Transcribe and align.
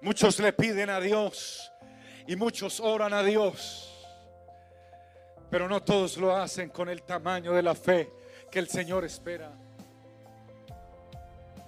Muchos 0.00 0.38
le 0.38 0.52
piden 0.52 0.90
a 0.90 1.00
Dios 1.00 1.72
y 2.26 2.36
muchos 2.36 2.80
oran 2.80 3.12
a 3.14 3.22
Dios. 3.22 3.92
Pero 5.50 5.68
no 5.68 5.82
todos 5.82 6.16
lo 6.16 6.36
hacen 6.36 6.70
con 6.70 6.88
el 6.88 7.02
tamaño 7.02 7.52
de 7.52 7.62
la 7.62 7.74
fe 7.74 8.10
que 8.50 8.58
el 8.58 8.68
Señor 8.68 9.04
espera. 9.04 9.52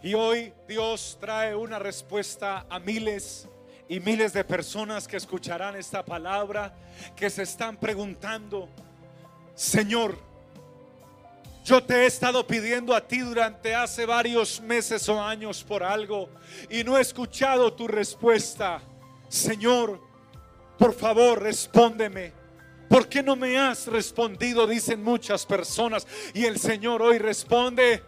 Y 0.02 0.14
hoy 0.14 0.52
Dios 0.66 1.18
trae 1.20 1.56
una 1.56 1.78
respuesta 1.78 2.66
a 2.68 2.78
miles 2.78 3.48
y 3.88 4.00
miles 4.00 4.32
de 4.32 4.44
personas 4.44 5.08
que 5.08 5.16
escucharán 5.16 5.74
esta 5.76 6.04
palabra, 6.04 6.74
que 7.16 7.30
se 7.30 7.42
están 7.42 7.78
preguntando, 7.78 8.68
Señor, 9.54 10.27
yo 11.68 11.84
te 11.84 11.96
he 11.96 12.06
estado 12.06 12.46
pidiendo 12.46 12.94
a 12.94 13.06
ti 13.06 13.18
durante 13.18 13.74
hace 13.74 14.06
varios 14.06 14.58
meses 14.58 15.06
o 15.10 15.22
años 15.22 15.62
por 15.62 15.82
algo 15.82 16.30
y 16.70 16.82
no 16.82 16.96
he 16.96 17.02
escuchado 17.02 17.74
tu 17.74 17.86
respuesta. 17.86 18.80
Señor, 19.28 20.00
por 20.78 20.94
favor, 20.94 21.42
respóndeme. 21.42 22.32
¿Por 22.88 23.06
qué 23.06 23.22
no 23.22 23.36
me 23.36 23.58
has 23.58 23.86
respondido? 23.86 24.66
Dicen 24.66 25.04
muchas 25.04 25.44
personas. 25.44 26.06
Y 26.32 26.46
el 26.46 26.58
Señor 26.58 27.02
hoy 27.02 27.18
responde 27.18 28.02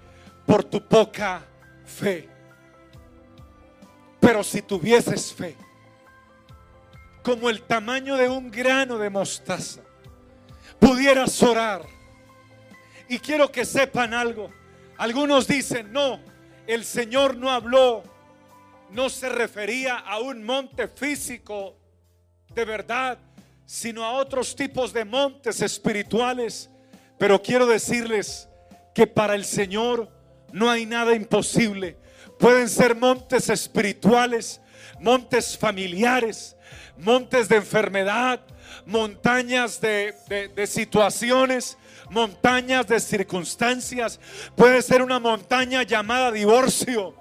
por 0.47 0.65
tu 0.65 0.83
poca 0.89 1.45
fe. 1.85 2.31
Pero 4.21 4.43
si 4.43 4.63
tuvieses 4.63 5.35
fe, 5.35 5.55
como 7.23 7.51
el 7.51 7.61
tamaño 7.61 8.17
de 8.17 8.27
un 8.31 8.51
grano 8.51 8.97
de 8.97 9.11
mostaza, 9.11 9.83
pudieras 10.79 11.43
orar. 11.43 12.00
Y 13.11 13.19
quiero 13.19 13.51
que 13.51 13.65
sepan 13.65 14.15
algo. 14.15 14.53
Algunos 14.97 15.49
dicen, 15.49 15.93
no, 15.93 16.21
el 16.65 16.85
Señor 16.85 17.37
no 17.37 17.51
habló, 17.51 18.05
no 18.93 19.11
se 19.11 19.29
refería 19.29 19.97
a 19.97 20.21
un 20.21 20.45
monte 20.45 20.87
físico 20.87 21.77
de 22.55 22.65
verdad, 22.65 23.19
sino 23.67 24.05
a 24.05 24.13
otros 24.13 24.55
tipos 24.55 24.93
de 24.93 25.05
montes 25.05 25.61
espirituales. 25.61 26.71
Pero 27.19 27.43
quiero 27.43 27.67
decirles 27.67 28.49
que 28.95 29.09
para 29.09 29.35
el 29.35 29.45
Señor 29.45 30.09
no 30.53 30.71
hay 30.71 30.87
nada 30.87 31.13
imposible. 31.13 31.97
Pueden 32.39 32.69
ser 32.69 32.95
montes 32.95 33.49
espirituales, 33.49 34.61
montes 35.01 35.59
familiares, 35.59 36.57
montes 36.97 37.49
de 37.49 37.57
enfermedad, 37.57 38.41
montañas 38.87 39.81
de, 39.81 40.15
situaciones, 40.67 41.77
montañas 42.09 42.87
de 42.87 43.01
circunstancias. 43.01 44.21
Puede 44.57 44.83
ser 44.83 45.03
una 45.03 45.19
montaña 45.19 45.83
llamada 45.83 46.31
divorcio 46.31 47.15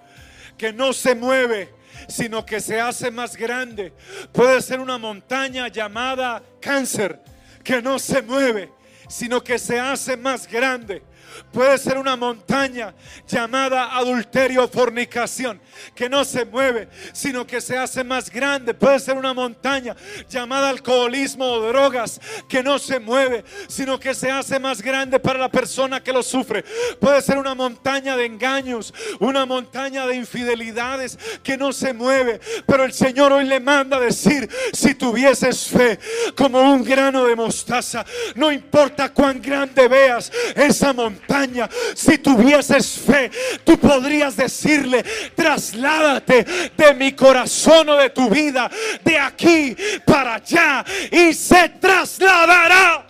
que 0.57 0.73
no 0.73 0.93
se 0.93 1.15
mueve, 1.15 1.73
sino 2.07 2.45
que 2.45 2.59
se 2.59 2.79
hace 2.79 3.11
más 3.11 3.35
grande. 3.35 3.93
Puede 4.31 4.61
ser 4.61 4.79
una 4.79 4.97
montaña 4.97 5.67
llamada 5.67 6.43
cáncer 6.61 7.21
que 7.63 7.81
no 7.81 7.99
se 7.99 8.21
mueve, 8.21 8.71
sino 9.09 9.43
que 9.43 9.59
se 9.59 9.79
hace 9.79 10.15
más 10.15 10.47
grande. 10.47 11.03
Puede 11.51 11.77
ser 11.77 11.97
una 11.97 12.15
montaña 12.15 12.93
llamada 13.27 13.97
adulterio 13.97 14.67
fornicación, 14.67 15.59
que 15.95 16.09
no 16.09 16.23
se 16.23 16.45
mueve, 16.45 16.89
sino 17.13 17.45
que 17.45 17.61
se 17.61 17.77
hace 17.77 18.03
más 18.03 18.29
grande. 18.29 18.73
Puede 18.73 18.99
ser 18.99 19.17
una 19.17 19.33
montaña 19.33 19.95
llamada 20.27 20.69
alcoholismo 20.69 21.45
o 21.45 21.67
drogas, 21.67 22.19
que 22.47 22.61
no 22.61 22.77
se 22.77 22.99
mueve, 22.99 23.43
sino 23.67 23.99
que 23.99 24.13
se 24.13 24.29
hace 24.29 24.59
más 24.59 24.81
grande 24.81 25.19
para 25.19 25.39
la 25.39 25.49
persona 25.49 26.03
que 26.03 26.13
lo 26.13 26.23
sufre. 26.23 26.63
Puede 26.99 27.21
ser 27.21 27.37
una 27.37 27.55
montaña 27.55 28.15
de 28.15 28.25
engaños, 28.25 28.93
una 29.19 29.45
montaña 29.45 30.05
de 30.07 30.15
infidelidades, 30.15 31.17
que 31.43 31.57
no 31.57 31.73
se 31.73 31.93
mueve. 31.93 32.39
Pero 32.65 32.83
el 32.83 32.93
Señor 32.93 33.33
hoy 33.33 33.45
le 33.45 33.59
manda 33.59 33.99
decir, 33.99 34.49
si 34.73 34.93
tuvieses 34.95 35.67
fe 35.67 35.99
como 36.35 36.59
un 36.59 36.83
grano 36.83 37.25
de 37.25 37.35
mostaza, 37.35 38.05
no 38.35 38.51
importa 38.51 38.98
cuán 39.07 39.41
grande 39.41 39.87
veas 39.87 40.29
esa 40.55 40.91
montaña 40.91 41.69
si 41.95 42.17
tuvieses 42.17 42.99
fe, 42.99 43.31
tú 43.63 43.77
podrías 43.77 44.35
decirle, 44.35 45.05
trasládate 45.35 46.45
de 46.75 46.93
mi 46.95 47.13
corazón 47.13 47.87
o 47.89 47.95
de 47.95 48.09
tu 48.09 48.29
vida, 48.29 48.69
de 49.03 49.17
aquí 49.17 49.75
para 50.05 50.35
allá, 50.35 50.83
y 51.11 51.33
se 51.33 51.69
trasladará. 51.69 53.05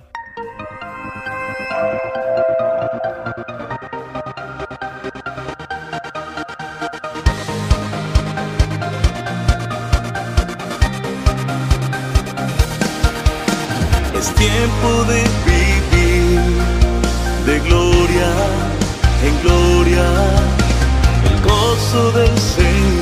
Es 14.16 14.36
tiempo 14.36 15.04
de 15.06 15.59
de 17.50 17.60
gloria 17.62 18.32
en 19.24 19.42
gloria, 19.42 20.06
el 21.26 21.42
gozo 21.42 22.12
del 22.12 22.38
Señor. 22.38 22.99